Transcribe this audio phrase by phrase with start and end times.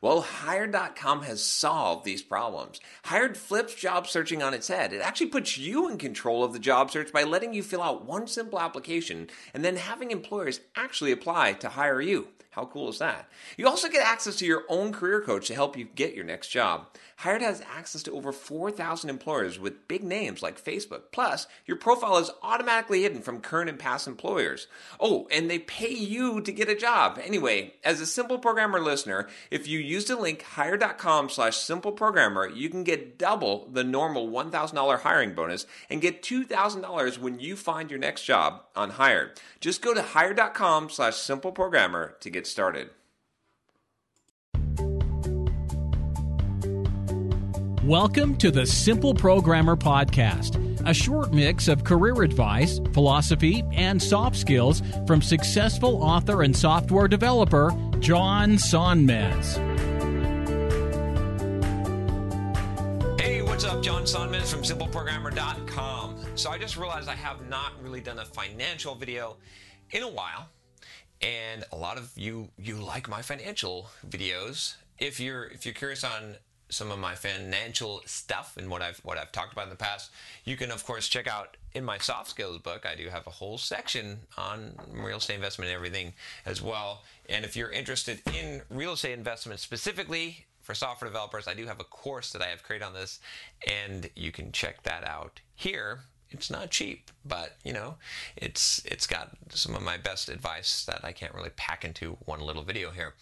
[0.00, 2.80] Well, Hired.com has solved these problems.
[3.04, 4.92] Hired flips job searching on its head.
[4.92, 8.04] It actually puts you in control of the job search by letting you fill out
[8.04, 12.28] one simple application and then having employers actually apply to hire you.
[12.50, 13.28] How cool is that?
[13.56, 16.48] You also get access to your own career coach to help you get your next
[16.48, 16.88] job.
[17.18, 21.12] Hired has access to over 4,000 employers with big names like Facebook.
[21.12, 24.66] Plus, your profile is automatically hidden from current and past employers.
[24.98, 27.20] Oh, and they pay you to get a job.
[27.22, 32.46] Anyway, as a Simple Programmer listener, if you use the link hired.com slash simple programmer,
[32.46, 37.90] you can get double the normal $1,000 hiring bonus and get $2,000 when you find
[37.90, 39.40] your next job on Hired.
[39.60, 42.90] Just go to hired.com slash simple programmer to get started.
[47.82, 54.36] Welcome to the Simple Programmer Podcast, a short mix of career advice, philosophy, and soft
[54.36, 59.67] skills from successful author and software developer John Sonmez.
[63.98, 66.18] John Sonmez from SimpleProgrammer.com.
[66.36, 69.38] So I just realized I have not really done a financial video
[69.90, 70.46] in a while,
[71.20, 74.76] and a lot of you you like my financial videos.
[74.98, 76.36] If you're if you're curious on
[76.68, 80.12] some of my financial stuff and what I've what I've talked about in the past,
[80.44, 82.86] you can of course check out in my soft skills book.
[82.86, 86.12] I do have a whole section on real estate investment and everything
[86.46, 87.02] as well.
[87.28, 91.80] And if you're interested in real estate investment specifically for software developers, I do have
[91.80, 93.20] a course that I have created on this,
[93.66, 96.00] and you can check that out here.
[96.28, 97.94] It's not cheap, but you know,
[98.36, 102.40] it's it's got some of my best advice that I can't really pack into one
[102.40, 103.14] little video here.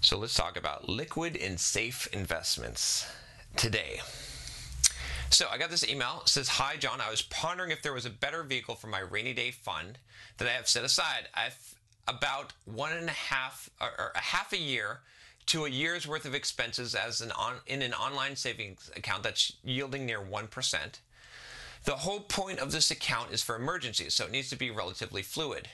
[0.00, 3.08] So let's talk about liquid and safe investments
[3.54, 4.00] today.
[5.30, 6.22] So I got this email.
[6.22, 7.00] It says, Hi, John.
[7.00, 9.98] I was pondering if there was a better vehicle for my rainy day fund
[10.38, 11.28] that I have set aside.
[11.34, 11.76] I've
[12.08, 14.98] about one and a half or, or a half a year
[15.46, 19.52] to a year's worth of expenses as an on, in an online savings account that's
[19.62, 20.78] yielding near 1%.
[21.84, 25.22] The whole point of this account is for emergencies, so it needs to be relatively
[25.22, 25.68] fluid.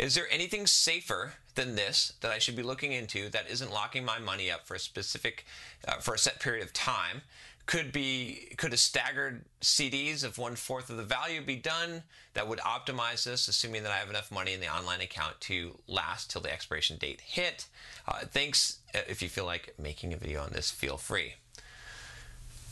[0.00, 4.04] Is there anything safer than this that I should be looking into that isn't locking
[4.04, 5.44] my money up for a specific,
[5.86, 7.22] uh, for a set period of time?
[7.68, 12.02] Could be could a staggered CDs of one fourth of the value be done
[12.32, 15.78] that would optimize this, assuming that I have enough money in the online account to
[15.86, 17.66] last till the expiration date hit?
[18.06, 18.78] Uh, thanks.
[18.94, 21.34] Uh, If you feel like making a video on this, feel free.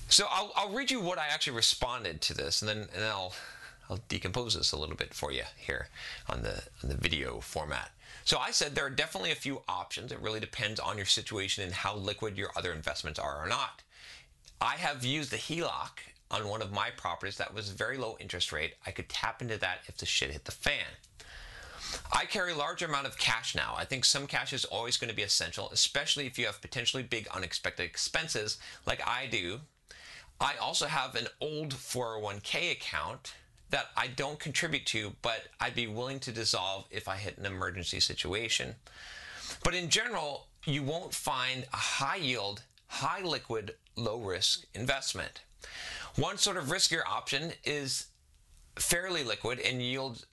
[0.08, 3.10] So I'll, I'll read you what I actually responded to this, and then and then
[3.10, 3.34] I'll
[3.90, 5.88] I'll decompose this a little bit for you here
[6.26, 7.90] on the on the video format.
[8.24, 10.10] So I said there are definitely a few options.
[10.10, 13.82] It really depends on your situation and how liquid your other investments are or not.
[14.60, 15.98] I have used the HELOC
[16.30, 18.74] on one of my properties that was very low interest rate.
[18.86, 20.86] I could tap into that if the shit hit the fan.
[22.12, 23.74] I carry a large amount of cash now.
[23.76, 27.02] I think some cash is always going to be essential, especially if you have potentially
[27.02, 29.60] big unexpected expenses like I do.
[30.40, 33.34] I also have an old 401k account
[33.70, 37.46] that I don't contribute to, but I'd be willing to dissolve if I hit an
[37.46, 38.74] emergency situation.
[39.62, 45.42] But in general, you won't find a high yield, high liquid, low risk investment.
[46.16, 48.06] One sort of riskier option is
[48.76, 50.26] fairly liquid and yield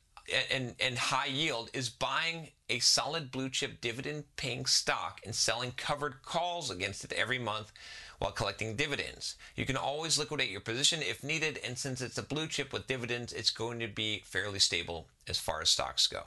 [0.52, 5.74] and, and high yield is buying a solid blue chip dividend paying stock and selling
[5.76, 7.74] covered calls against it every month
[8.20, 9.36] while collecting dividends.
[9.56, 12.88] You can always liquidate your position if needed, and since it's a blue chip with
[12.88, 16.24] dividends, it's going to be fairly stable as far as stocks go.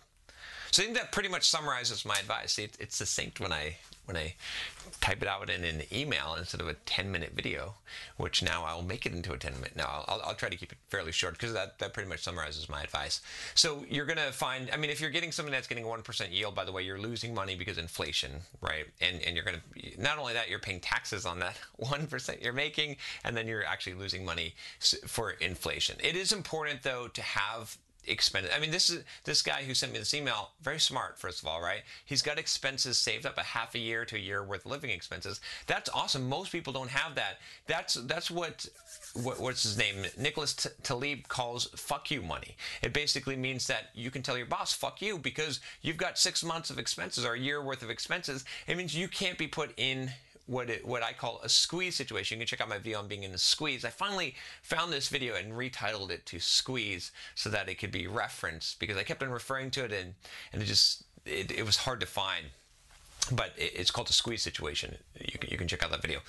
[0.76, 2.58] So I think that pretty much summarizes my advice.
[2.58, 4.34] It, it's succinct when I when I
[5.00, 7.76] type it out in an email instead of a 10 minute video,
[8.18, 9.74] which now I'll make it into a 10 minute.
[9.74, 12.68] Now I'll, I'll try to keep it fairly short because that, that pretty much summarizes
[12.68, 13.22] my advice.
[13.54, 16.54] So you're going to find, I mean, if you're getting something that's getting 1% yield,
[16.54, 18.84] by the way, you're losing money because inflation, right?
[19.00, 22.52] And, and you're going to, not only that, you're paying taxes on that 1% you're
[22.52, 24.54] making, and then you're actually losing money
[25.06, 25.96] for inflation.
[26.04, 28.52] It is important though to have expenses.
[28.54, 30.50] I mean, this is this guy who sent me this email.
[30.62, 31.82] Very smart, first of all, right?
[32.04, 34.90] He's got expenses saved up a half a year to a year worth of living
[34.90, 35.40] expenses.
[35.66, 36.28] That's awesome.
[36.28, 37.38] Most people don't have that.
[37.66, 38.66] That's that's what
[39.14, 40.04] what, what's his name?
[40.16, 42.56] Nicholas T- Taleb calls "fuck you" money.
[42.82, 46.44] It basically means that you can tell your boss "fuck you" because you've got six
[46.44, 48.44] months of expenses or a year worth of expenses.
[48.66, 50.10] It means you can't be put in
[50.46, 52.36] what it, what I call a squeeze situation.
[52.36, 53.84] You can check out my video on being in a squeeze.
[53.84, 58.06] I finally found this video and retitled it to Squeeze so that it could be
[58.06, 60.14] referenced because I kept on referring to it and
[60.52, 62.46] and it just it, it was hard to find
[63.32, 64.96] but it's called a squeeze situation.
[65.18, 66.20] You can, you can check out that video.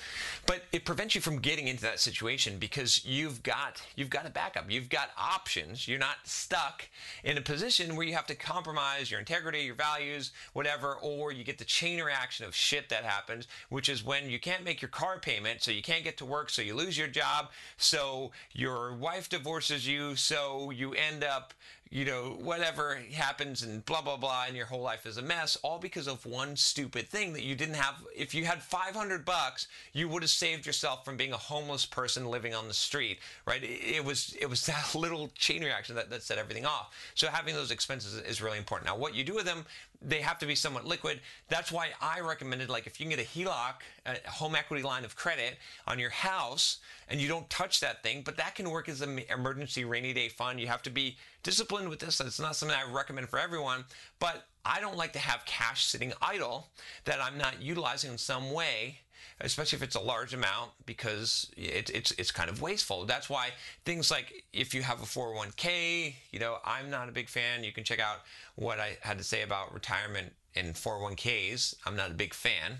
[0.45, 4.29] But it prevents you from getting into that situation because you've got you've got a
[4.29, 4.69] backup.
[4.69, 5.87] You've got options.
[5.87, 6.87] You're not stuck
[7.23, 11.43] in a position where you have to compromise your integrity, your values, whatever, or you
[11.43, 14.89] get the chain reaction of shit that happens, which is when you can't make your
[14.89, 18.95] car payment, so you can't get to work, so you lose your job, so your
[18.95, 21.53] wife divorces you, so you end up
[21.89, 25.57] you know, whatever happens and blah, blah, blah, and your whole life is a mess,
[25.63, 27.95] all because of one stupid thing that you didn't have.
[28.15, 32.25] If you had 500 bucks, you would have saved yourself from being a homeless person
[32.25, 33.61] living on the street, right?
[33.63, 36.93] It was, it was that little chain reaction that, that set everything off.
[37.15, 38.89] So having those expenses is really important.
[38.89, 39.65] Now, what you do with them,
[40.01, 41.21] they have to be somewhat liquid.
[41.49, 43.73] That's why I recommended, like, if you can get a HELOC,
[44.05, 45.57] a home equity line of credit
[45.87, 46.77] on your house,
[47.09, 50.29] and you don't touch that thing, but that can work as an emergency rainy day
[50.29, 50.59] fund.
[50.59, 52.19] You have to be disciplined with this.
[52.19, 53.85] It's not something I recommend for everyone,
[54.19, 56.69] but I don't like to have cash sitting idle
[57.05, 58.99] that I'm not utilizing in some way
[59.41, 63.05] especially if it's a large amount, because it, it's it's kind of wasteful.
[63.05, 63.49] That's why
[63.85, 67.63] things like if you have a 401k, you know, I'm not a big fan.
[67.63, 68.21] You can check out
[68.55, 71.75] what I had to say about retirement and 401ks.
[71.85, 72.79] I'm not a big fan.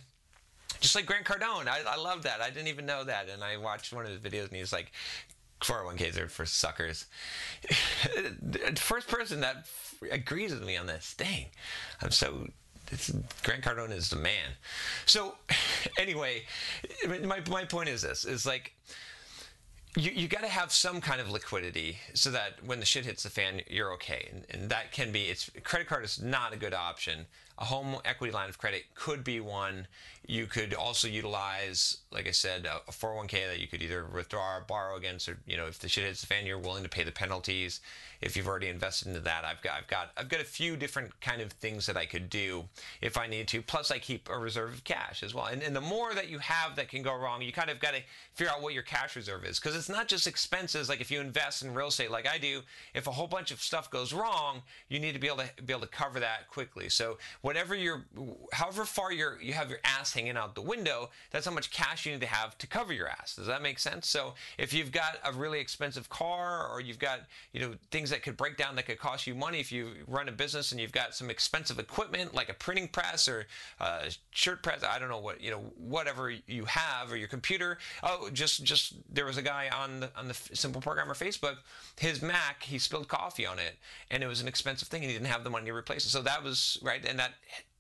[0.80, 2.40] Just like Grant Cardone, I, I love that.
[2.42, 4.92] I didn't even know that, and I watched one of his videos, and he's like,
[5.62, 7.06] 401ks are for suckers.
[8.76, 9.68] First person that
[10.12, 11.16] agrees with me on this.
[11.18, 11.48] Dang,
[12.02, 12.48] I'm so
[13.44, 14.52] Grant Cardone is the man.
[15.06, 15.36] So,
[16.00, 16.44] anyway,
[17.24, 18.74] my, my point is this: is like
[19.98, 23.24] you, you got to have some kind of liquidity so that when the shit hits
[23.24, 24.30] the fan, you're okay.
[24.32, 27.26] And, and that can be, it's credit card is not a good option.
[27.60, 29.88] A home equity line of credit could be one.
[30.28, 34.62] You could also utilize, like I said, a 401k that you could either withdraw or
[34.62, 37.04] borrow against, or you know, if the shit hits the fan, you're willing to pay
[37.04, 37.80] the penalties.
[38.20, 41.20] If you've already invested into that, I've got, I've got, I've got a few different
[41.22, 42.66] kind of things that I could do
[43.02, 43.62] if I need to.
[43.62, 45.46] Plus, I keep a reserve of cash as well.
[45.46, 47.94] And, and the more that you have that can go wrong, you kind of got
[47.94, 48.02] to
[48.34, 50.90] figure out what your cash reserve is because it's not just expenses.
[50.90, 52.62] Like if you invest in real estate, like I do,
[52.94, 55.74] if a whole bunch of stuff goes wrong, you need to be able to be
[55.74, 56.90] able to cover that quickly.
[56.90, 58.04] So whatever you're,
[58.52, 62.06] however far you're, you have your ass hanging out the window, that's how much cash
[62.06, 63.38] you need to have to cover your ass.
[63.38, 64.10] Does that make sense?
[64.10, 67.22] So if you've got a really expensive car or you've got,
[67.54, 70.28] you know, things that could break down that could cost you money if you run
[70.28, 73.46] a business and you've got some expensive equipment like a printing press or
[73.80, 77.78] a shirt press, I don't know what, you know, whatever you have or your computer.
[78.04, 81.56] Oh, just, just, there was a guy on the, on the Simple Programmer Facebook,
[81.98, 83.78] his Mac, he spilled coffee on it
[84.12, 86.10] and it was an expensive thing and he didn't have the money to replace it.
[86.10, 87.36] So that was, right, and that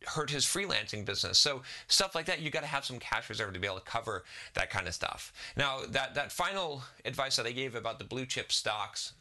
[0.05, 1.37] hurt his freelancing business.
[1.37, 3.83] So stuff like that, you got to have some cash reserve to be able to
[3.83, 4.23] cover
[4.53, 5.33] that kind of stuff.
[5.55, 9.13] Now, that that final advice that I gave about the blue chip stocks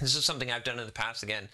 [0.00, 1.22] this is something I've done in the past.
[1.22, 1.48] Again,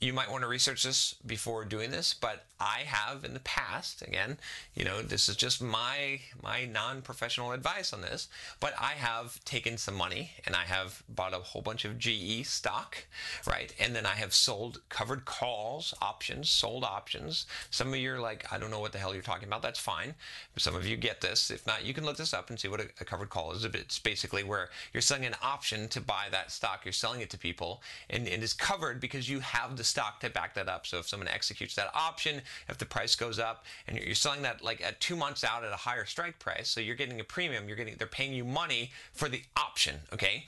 [0.00, 4.02] you might want to research this before doing this, but I have in the past.
[4.02, 4.38] Again,
[4.74, 8.28] you know, this is just my my non-professional advice on this,
[8.60, 12.46] but I have taken some money and I have bought a whole bunch of GE
[12.46, 13.04] stock,
[13.46, 13.74] right?
[13.80, 17.46] And then I have sold covered calls, options, sold options.
[17.70, 19.62] Some of you are like, I don't know what the hell you're talking about.
[19.62, 20.14] That's fine.
[20.56, 21.50] Some of you get this.
[21.50, 23.64] If not, you can look this up and see what a, covered call is.
[23.64, 26.84] It's basically where you're selling an option to buy that stock.
[26.84, 27.71] You're selling it to people
[28.10, 30.86] and, and is covered because you have the stock to back that up.
[30.86, 34.62] So if someone executes that option, if the price goes up and you're selling that
[34.62, 37.68] like at two months out at a higher strike price, so you're getting a premium,
[37.68, 40.44] you're getting they're paying you money for the option, okay?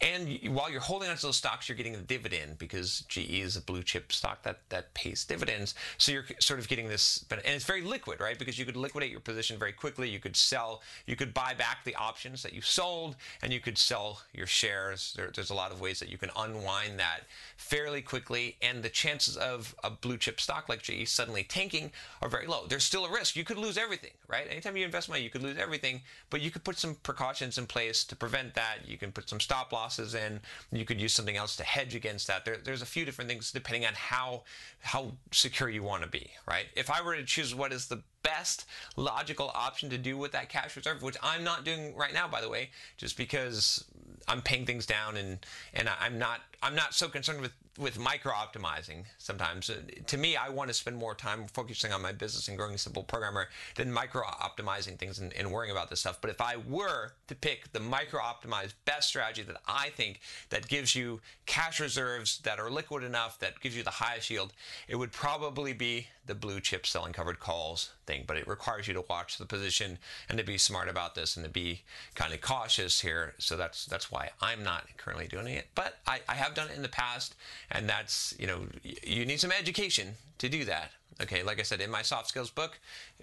[0.00, 3.60] And while you're holding onto those stocks, you're getting a dividend because GE is a
[3.60, 5.74] blue chip stock that, that pays dividends.
[5.96, 8.38] So you're sort of getting this, and it's very liquid, right?
[8.38, 10.08] Because you could liquidate your position very quickly.
[10.08, 13.76] You could sell, you could buy back the options that you sold, and you could
[13.76, 15.14] sell your shares.
[15.16, 17.20] There, there's a lot of ways that you can unwind that
[17.56, 21.90] fairly quickly, and the chances of a blue chip stock like GE suddenly tanking
[22.22, 22.66] are very low.
[22.66, 23.36] There's still a risk.
[23.36, 24.46] You could lose everything, right?
[24.50, 27.66] Anytime you invest money, you could lose everything, but you could put some precautions in
[27.66, 28.78] place to prevent that.
[28.86, 30.40] You can put some stop losses in.
[30.72, 32.44] You could use something else to hedge against that.
[32.44, 34.42] There, there's a few different things depending on how
[34.80, 36.66] how secure you want to be, right?
[36.76, 40.48] If I were to choose what is the best logical option to do with that
[40.48, 43.84] cash reserve, which I'm not doing right now, by the way, just because
[44.28, 45.38] I'm paying things down and
[45.74, 49.70] and I'm not I'm not so concerned with with micro optimizing sometimes.
[49.70, 52.74] Uh, to me, I want to spend more time focusing on my business and growing
[52.74, 56.20] a simple programmer than micro optimizing things and, and, worrying about this stuff.
[56.20, 60.68] But if I were to pick the micro optimized best strategy that I think that
[60.68, 64.52] gives you cash reserves that are liquid enough, that gives you the highest yield,
[64.88, 68.24] it would probably be the blue chip selling covered calls thing.
[68.26, 69.98] But it requires you to watch the position
[70.28, 71.82] and to be smart about this and to be
[72.14, 73.34] kind of cautious here.
[73.38, 75.68] So that's that's why I'm not currently doing it.
[75.74, 77.34] But I, I have done it in the past,
[77.70, 80.92] and that's you know you need some education to do that.
[81.20, 82.78] Okay, like I said in my soft skills book,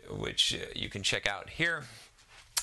[0.09, 1.83] which uh, you can check out here.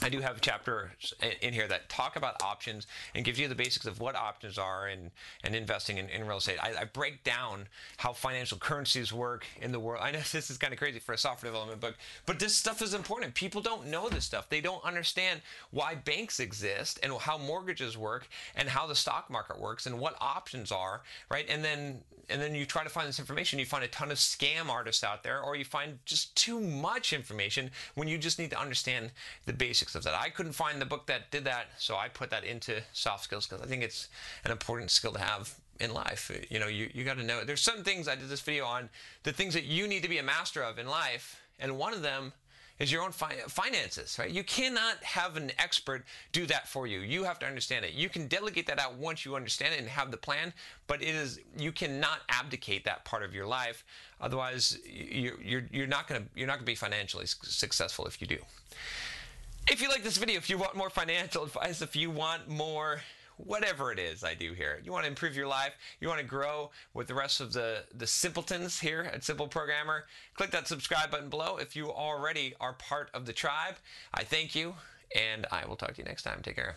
[0.01, 3.87] I do have chapters in here that talk about options and gives you the basics
[3.87, 5.11] of what options are and,
[5.45, 6.59] and investing in, in real estate.
[6.61, 7.69] I, I, break down
[7.99, 10.03] how financial currencies work in the world.
[10.03, 11.95] I know this is kind of crazy for a software development book,
[12.27, 13.35] but this stuff is important.
[13.35, 14.49] People don't know this stuff.
[14.49, 19.61] They don't understand why banks exist and how mortgages work and how the stock market
[19.61, 21.47] works and what options are, right?
[21.49, 24.17] And then and then you try to find this information, you find a ton of
[24.17, 28.51] scam artists out there, or you find just too much information when you just need
[28.51, 29.11] to understand
[29.45, 30.15] the basics of that.
[30.15, 33.47] I couldn't find the book that did that, so I put that into soft skills
[33.47, 34.09] because I think it's
[34.45, 36.31] an important skill to have in life.
[36.51, 37.45] You know, you, you got to know.
[37.45, 38.89] There's some things I did this video on,
[39.25, 42.03] the things that you need to be a master of in life, and one of
[42.03, 42.33] them
[42.79, 44.31] is your own fi- finances, right?
[44.31, 47.01] You cannot have an expert do that for you.
[47.01, 47.93] You have to understand it.
[47.93, 50.53] You can delegate that out once you understand it and have the plan,
[50.87, 53.85] but it is you cannot abdicate that part of your life.
[54.21, 58.39] Otherwise, you, you're you're not gonna you're not gonna be financially successful if you do.
[59.69, 63.01] If you like this video, if you want more financial advice, if you want more
[63.37, 64.81] whatever it is I do here.
[64.85, 67.85] You want to improve your life, you want to grow with the rest of the,
[67.95, 70.05] the simpletons here at Simple Programmer,
[70.35, 71.57] click that subscribe button below.
[71.57, 73.77] If you already are part of the tribe,
[74.15, 74.75] I thank you,
[75.17, 76.41] and I will talk to you next time.
[76.43, 76.77] Take care.